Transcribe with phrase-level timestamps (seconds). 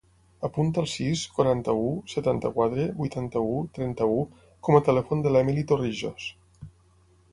[0.47, 4.17] Apunta el sis, quaranta-u, setanta-quatre, vuitanta-u, trenta-u
[4.69, 6.31] com a telèfon de l'Emily Torrijos.